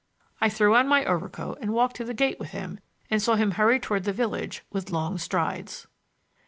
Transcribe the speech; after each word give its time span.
I 0.39 0.49
threw 0.49 0.73
on 0.75 0.87
my 0.87 1.05
overcoat 1.05 1.59
and 1.61 1.73
walked 1.73 1.95
to 1.97 2.03
the 2.03 2.15
gate 2.15 2.39
with 2.39 2.49
him, 2.49 2.79
and 3.11 3.21
saw 3.21 3.35
him 3.35 3.51
hurry 3.51 3.79
toward 3.79 4.03
the 4.03 4.11
village 4.11 4.63
with 4.71 4.89
long 4.89 5.19
strides. 5.19 5.85